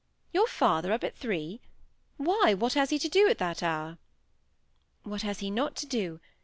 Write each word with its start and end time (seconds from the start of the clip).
"Your 0.33 0.47
father 0.47 0.91
up 0.93 1.03
at 1.03 1.15
three! 1.15 1.61
Why, 2.17 2.55
what 2.55 2.73
has 2.73 2.89
he 2.89 2.97
to 2.97 3.07
do 3.07 3.29
at 3.29 3.37
that 3.37 3.61
hour?" 3.61 3.99
"What 5.03 5.21
has 5.21 5.41
he 5.41 5.51
not 5.51 5.75
to 5.75 5.85
do? 5.85 6.19